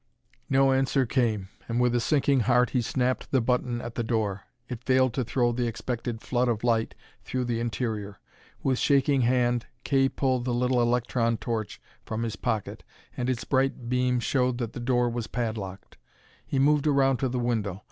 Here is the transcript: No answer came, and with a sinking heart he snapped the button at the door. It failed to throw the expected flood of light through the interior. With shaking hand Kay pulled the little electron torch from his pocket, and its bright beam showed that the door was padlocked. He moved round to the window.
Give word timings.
No 0.49 0.71
answer 0.73 1.05
came, 1.05 1.49
and 1.67 1.79
with 1.79 1.93
a 1.93 1.99
sinking 1.99 2.39
heart 2.39 2.71
he 2.71 2.81
snapped 2.81 3.29
the 3.29 3.39
button 3.39 3.79
at 3.81 3.93
the 3.93 4.01
door. 4.03 4.45
It 4.67 4.83
failed 4.83 5.13
to 5.13 5.23
throw 5.23 5.51
the 5.51 5.67
expected 5.67 6.21
flood 6.23 6.47
of 6.47 6.63
light 6.63 6.95
through 7.23 7.45
the 7.45 7.59
interior. 7.59 8.19
With 8.63 8.79
shaking 8.79 9.21
hand 9.21 9.67
Kay 9.83 10.09
pulled 10.09 10.45
the 10.45 10.55
little 10.55 10.81
electron 10.81 11.37
torch 11.37 11.79
from 12.03 12.23
his 12.23 12.35
pocket, 12.35 12.81
and 13.15 13.29
its 13.29 13.43
bright 13.43 13.89
beam 13.89 14.19
showed 14.19 14.57
that 14.57 14.73
the 14.73 14.79
door 14.79 15.07
was 15.07 15.27
padlocked. 15.27 15.97
He 16.47 16.57
moved 16.57 16.87
round 16.87 17.19
to 17.19 17.29
the 17.29 17.37
window. 17.37 17.79